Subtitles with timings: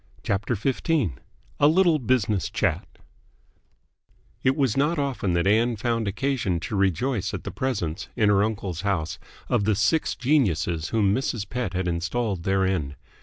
[0.23, 0.81] CHAPTER XV
[1.59, 2.87] A LITTLE BUSINESS CHAT
[4.41, 8.43] It was not often that Ann found occasion to rejoice at the presence in her
[8.43, 11.47] uncle's house of the six geniuses whom Mrs.
[11.47, 12.95] Pett had installed therein.